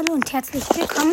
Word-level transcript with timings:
hallo 0.00 0.14
und 0.14 0.32
herzlich 0.32 0.64
willkommen 0.74 1.12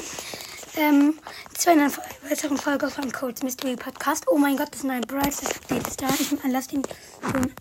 ähm, 0.78 1.20
zu 1.58 1.70
einer 1.70 1.92
weiteren 2.30 2.56
Folge 2.58 2.90
von 2.90 3.12
Codes 3.12 3.44
Mystery 3.44 3.76
Podcast. 3.76 4.26
Oh 4.30 4.38
mein 4.38 4.56
Gott, 4.56 4.70
das 4.72 4.84
neue 4.84 5.02
Brawl 5.02 5.28
Update 5.28 5.88
ist 5.88 6.02
da. 6.02 6.08
Ich 6.18 6.32
lass 6.48 6.68
den 6.70 6.84
schon, 7.22 7.52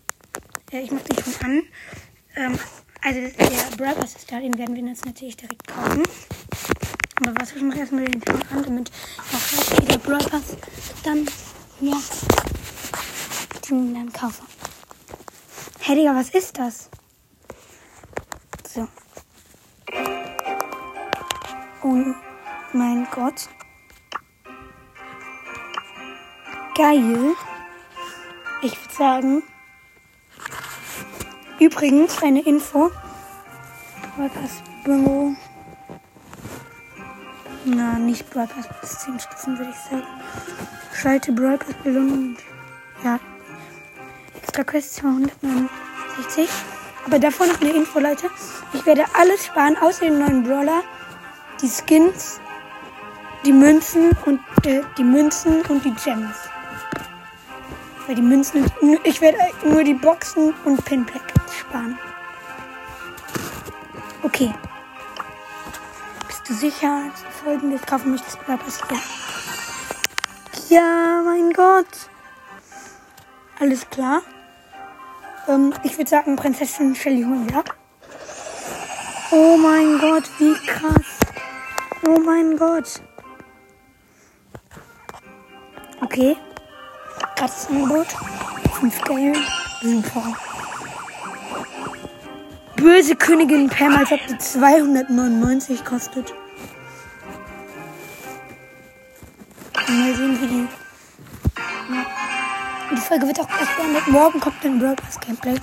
äh, 0.71 0.83
ich 0.83 0.91
mach 0.91 1.01
den 1.01 1.21
schon 1.21 1.45
an. 1.45 1.63
Ähm, 2.37 2.59
also 3.01 3.19
der 3.19 3.75
Brawl 3.75 4.01
ist 4.05 4.31
da, 4.31 4.39
den 4.39 4.57
werden 4.57 4.73
wir 4.73 4.83
uns 4.83 5.03
natürlich 5.03 5.35
direkt 5.35 5.67
kaufen. 5.67 6.03
Aber 7.17 7.33
was 7.41 7.51
ich 7.51 7.61
mache 7.61 7.79
erstmal 7.79 8.05
den 8.05 8.23
schon 8.25 8.41
an, 8.43 8.63
damit 8.63 8.91
auch 9.33 9.65
gleich 9.65 9.85
der 9.85 9.97
Brawl 9.97 10.19
Pass 10.19 10.55
dann 11.03 11.27
ja 11.81 11.99
den 13.69 13.93
dann 13.93 14.13
kaufe. 14.13 14.43
Hey 15.79 15.95
Digga, 15.95 16.15
was 16.15 16.29
ist 16.29 16.57
das? 16.57 16.89
So. 18.73 18.87
Oh 21.89 22.13
mein 22.73 23.07
Gott. 23.11 23.47
Geil. 26.75 27.33
Ich 28.61 28.77
würde 28.77 28.93
sagen. 28.93 29.43
Übrigens, 31.61 32.21
eine 32.21 32.41
Info. 32.41 32.91
Broadcast 34.17 34.63
Bingo. 34.83 35.33
Na, 37.63 37.97
nicht 37.97 38.29
Broadcast 38.31 38.69
bis 38.81 38.99
10 38.99 39.21
Stufen, 39.21 39.57
würde 39.57 39.71
ich 39.71 39.89
sagen. 39.89 40.03
Schalte 40.93 41.31
Broadcast 41.31 41.81
Belohnung. 41.83 42.35
Ja. 43.01 43.17
Extra 44.41 44.65
Quest 44.65 44.95
269. 44.95 46.49
Aber 47.05 47.17
davor 47.17 47.47
noch 47.47 47.61
eine 47.61 47.69
Info, 47.69 47.99
Leute. 47.99 48.29
Ich 48.73 48.85
werde 48.85 49.05
alles 49.13 49.45
sparen, 49.45 49.77
außer 49.77 50.01
den 50.01 50.19
neuen 50.19 50.43
Brawler 50.43 50.83
die 51.61 51.69
Skins, 51.69 52.39
die 53.45 53.53
Münzen 53.53 54.11
und 54.25 54.39
äh, 54.65 54.81
die 54.97 55.03
Münzen 55.03 55.61
und 55.63 55.83
die 55.83 55.93
Gems. 55.93 56.35
Weil 58.05 58.15
die 58.15 58.21
Münzen, 58.21 58.65
ich 59.03 59.21
werde 59.21 59.37
nur 59.63 59.83
die 59.83 59.93
Boxen 59.93 60.53
und 60.65 60.83
Pinpack 60.85 61.33
sparen. 61.51 61.97
Okay. 64.23 64.53
Bist 66.27 66.49
du 66.49 66.53
sicher, 66.53 67.11
folgendes 67.43 67.81
kaufen? 67.81 68.19
Bleibt 68.45 68.67
es 68.67 68.79
ja. 68.89 68.97
Ja, 70.69 71.21
mein 71.23 71.51
Gott. 71.53 72.09
Alles 73.59 73.89
klar. 73.89 74.21
Ähm, 75.47 75.73
ich 75.83 75.97
würde 75.97 76.09
sagen, 76.09 76.35
Prinzessin 76.35 76.95
Shelly 76.95 77.23
holen 77.23 77.49
wir 77.49 77.59
ab. 77.59 77.75
Oh 79.31 79.57
mein 79.57 79.97
Gott, 79.99 80.23
wie 80.39 80.53
krass. 80.65 81.26
Oh 82.07 82.19
mein 82.19 82.55
Gott. 82.55 83.01
Okay. 85.99 86.37
Angebot. 87.69 88.07
5 88.79 89.01
Geld. 89.01 89.37
Super. 89.81 90.33
Böse 92.77 93.15
Königin 93.15 93.67
Pam, 93.67 93.97
als 93.97 94.11
ob 94.13 94.25
die 94.25 94.37
299 94.37 95.83
kostet. 95.83 96.33
Mal 99.89 100.15
sehen, 100.15 100.41
wie 100.41 100.47
die. 100.47 100.67
Ja. 101.93 102.05
Die 102.91 103.01
Folge 103.01 103.27
wird 103.27 103.39
auch 103.41 103.47
gleich 103.47 103.75
beendet. 103.75 104.07
Morgen 104.07 104.39
kommt 104.39 104.63
ein 104.63 104.79
Brawl 104.79 104.95
Pass 104.95 105.19
Gameplay. 105.19 105.55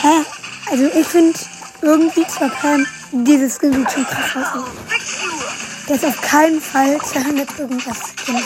Hä? 0.00 0.24
Also 0.68 0.84
ich 0.86 1.06
finde 1.06 1.38
irgendwie 1.82 2.26
zwar 2.26 2.50
kein 2.50 2.86
dieses 3.12 3.56
Skin 3.56 3.72
sieht 3.72 3.90
schon 3.90 4.04
krass 4.04 4.34
aus. 4.54 4.64
Der 5.88 5.96
ist 5.96 6.04
auf 6.04 6.20
keinen 6.22 6.60
Fall 6.60 6.98
200 7.00 7.58
irgendwas 7.58 7.98
Skin 8.24 8.36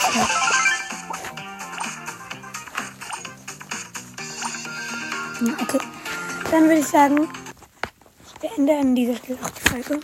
Okay, 5.61 5.79
dann 6.51 6.63
würde 6.63 6.79
ich 6.79 6.87
sagen, 6.87 7.27
ich 8.25 8.33
beende 8.39 8.75
an 8.75 8.95
dieser 8.95 9.15
Stelle 9.17 9.37
auch 9.43 9.49
die 9.51 9.69
Folge. 9.69 9.99